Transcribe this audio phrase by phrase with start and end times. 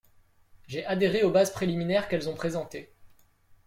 [0.65, 2.91] J'ai adhéré aux bases préliminaires qu'elles ont présentées.